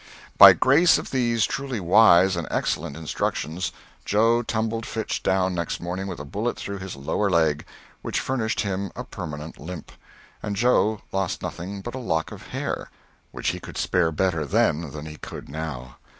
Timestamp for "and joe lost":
10.41-11.43